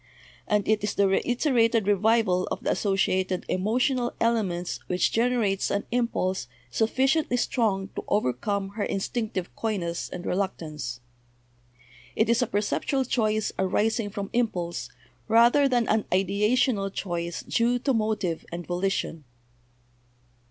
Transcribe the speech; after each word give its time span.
And 0.47 0.67
it 0.67 0.83
is 0.83 0.95
the 0.95 1.07
reiterated 1.07 1.85
revival 1.85 2.47
of 2.49 2.63
the 2.63 2.71
associated 2.71 3.45
emotional 3.47 4.13
elements 4.19 4.79
which 4.87 5.11
generates 5.11 5.69
an 5.69 5.85
impulse 5.91 6.47
sufficiently 6.71 7.37
strong 7.37 7.89
to 7.89 8.03
overcome 8.07 8.69
her 8.69 8.83
instinctive 8.83 9.55
coyness 9.55 10.09
and 10.09 10.25
reluctance. 10.25 11.01
It 12.15 12.29
is 12.29 12.41
a 12.41 12.47
perceptual 12.47 13.05
choice 13.05 13.51
arising 13.59 14.09
from 14.09 14.31
impulse 14.33 14.89
rather 15.27 15.67
than 15.69 15.87
an 15.87 16.05
ideational 16.11 16.91
choice 16.91 17.43
due 17.43 17.77
to 17.77 17.93
motive 17.93 18.43
and 18.51 18.65
volition." 18.65 19.23